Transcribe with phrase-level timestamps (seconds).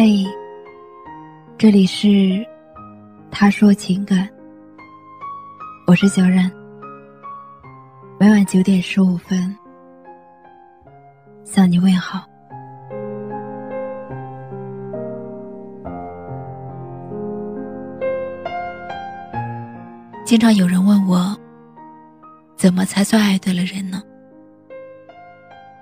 [0.00, 0.24] 嘿，
[1.58, 2.46] 这里是
[3.32, 4.28] 他说情感，
[5.88, 6.48] 我是小冉。
[8.16, 9.52] 每晚九点十五分
[11.42, 12.24] 向你问好。
[20.24, 21.36] 经常有人问我，
[22.56, 24.00] 怎么才算爱对了人呢？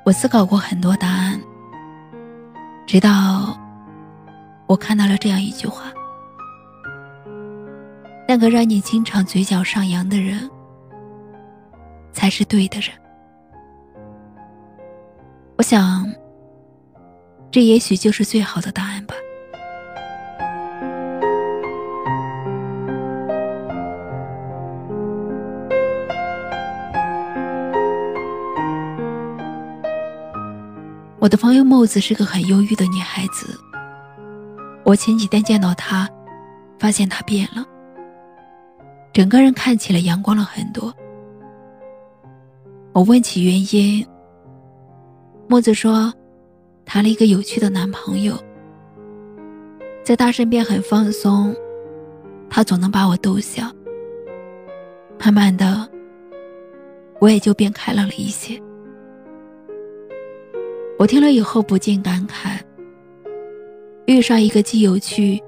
[0.07, 1.39] 我思考过很多答案，
[2.87, 3.55] 直到。
[4.66, 5.93] 我看到了这样一句话：
[8.27, 10.51] 那个让你经常嘴角上扬的人，
[12.12, 12.91] 才是对的人。
[15.57, 16.07] 我想，
[17.51, 19.15] 这也许就是最好的答案吧。
[31.19, 33.59] 我的朋友木子是个很忧郁的女孩子。
[34.87, 36.09] 我前几天见到他，
[36.79, 37.66] 发现他变了，
[39.12, 40.95] 整个人看起来阳光了很多。
[42.92, 44.07] 我问起原因，
[45.48, 46.14] 木子说，
[46.84, 48.38] 谈了一个有趣的男朋友，
[50.04, 51.52] 在他身边很放松，
[52.48, 53.68] 他总能把我逗笑。
[55.18, 55.90] 慢慢的，
[57.20, 58.57] 我也就变开朗了一些。
[60.96, 62.60] 我听了以后不禁感慨。
[64.06, 65.43] 遇上一个既有趣，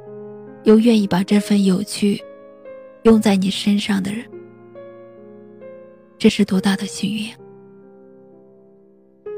[0.65, 2.21] 又愿意把这份有趣
[3.05, 4.25] 用在你身上的人，
[6.19, 7.33] 这是多大的幸运！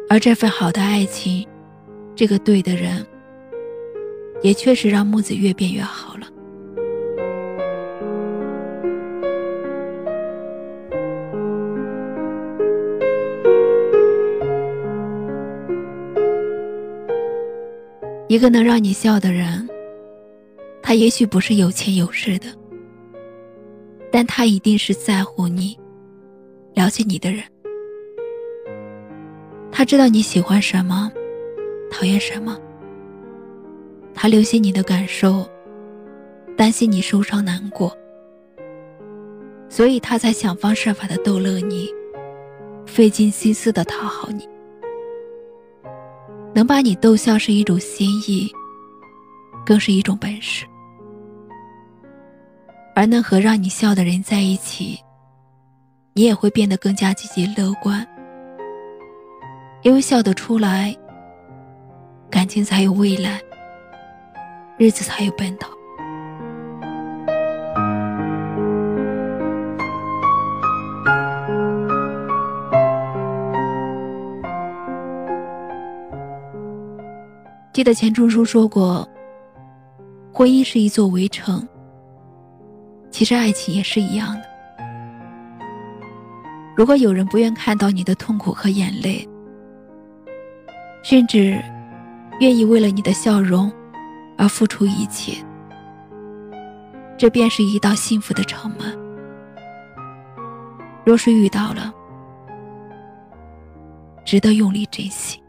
[0.09, 1.47] 而这份好的爱情，
[2.17, 3.07] 这个对的人，
[4.43, 6.27] 也确实让木子越变越好了。
[18.31, 19.69] 一个能让你笑的人，
[20.81, 22.47] 他也许不是有钱有势的，
[24.13, 25.77] 但他一定是在乎你、
[26.73, 27.43] 了解你的人。
[29.73, 31.11] 他知道你喜欢什么，
[31.91, 32.57] 讨厌什么。
[34.15, 35.45] 他留心你的感受，
[36.57, 37.93] 担心你受伤难过，
[39.69, 41.89] 所以他才想方设法的逗乐你，
[42.87, 44.49] 费尽心思的讨好你。
[46.55, 48.51] 能把你逗笑是一种心意，
[49.65, 50.67] 更是一种本事。
[52.95, 54.99] 而能和让你笑的人在一起，
[56.13, 58.07] 你也会变得更加积极乐观，
[59.83, 60.95] 因为笑得出来，
[62.29, 63.41] 感情才有未来，
[64.77, 65.71] 日子才有奔头。
[77.81, 79.09] 记得钱钟书说过
[80.35, 81.67] ：“婚姻是一座围城。”
[83.11, 84.43] 其实爱情也是一样的。
[86.77, 89.27] 如果有人不愿看到你的痛苦和眼泪，
[91.03, 91.59] 甚至
[92.41, 93.73] 愿意为了你的笑容
[94.37, 95.43] 而付出一切，
[97.17, 98.95] 这便是一道幸福的城门。
[101.03, 101.91] 若是遇到了，
[104.23, 105.43] 值得用力珍惜。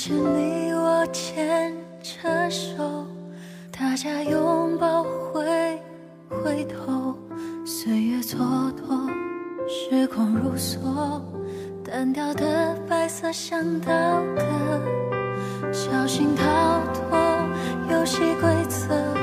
[0.00, 3.04] 牵你，我牵着手，
[3.76, 5.82] 大家拥抱，回
[6.28, 7.18] 回头，
[7.66, 8.36] 岁月蹉
[8.76, 9.10] 跎，
[9.68, 11.20] 时光如梭，
[11.84, 13.92] 单调的白色像刀
[14.36, 17.18] 割，小心逃脱
[17.90, 19.17] 游戏规则，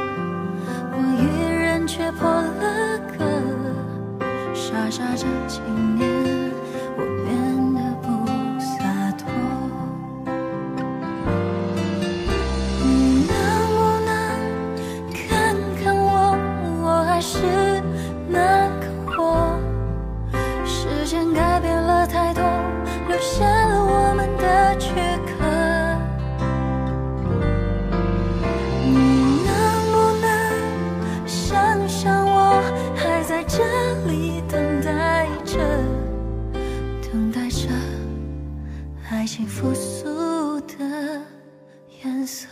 [42.26, 42.50] 色。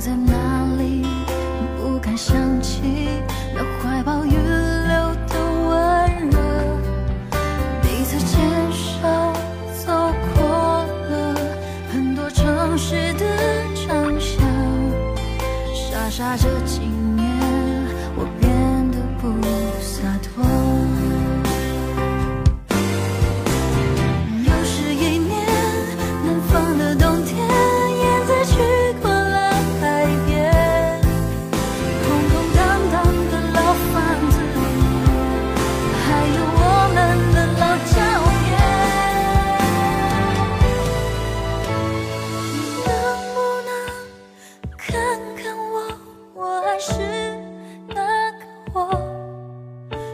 [0.00, 0.39] 我在哪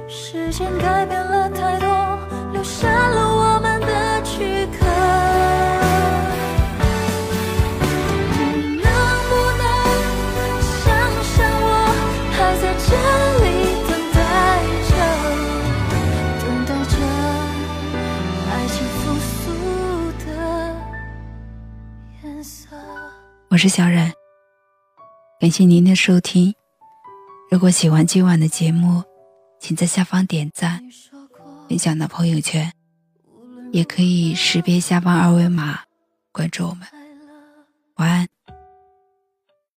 [0.09, 1.89] 时间改变了太多，
[2.53, 4.87] 留下了我们的躯壳。
[8.31, 8.39] 你
[8.77, 8.87] 能
[9.29, 9.65] 不能
[10.63, 10.85] 想
[11.23, 11.67] 想我，
[12.33, 12.89] 还在这
[13.43, 13.45] 里
[13.89, 14.17] 等待
[14.89, 14.91] 着，
[16.41, 16.95] 等待着
[18.49, 19.35] 爱情复苏
[20.25, 20.27] 的
[22.23, 22.71] 颜色。
[23.51, 24.13] 我是小冉，
[25.41, 26.55] 感谢您的收听。
[27.51, 29.03] 如果喜欢今晚的节目，
[29.59, 30.81] 请在下方点赞
[31.69, 32.73] 分享到朋友圈
[33.73, 35.81] 也可以识别下方二维码
[36.33, 36.87] 关注我们。
[37.97, 38.36] 晚安。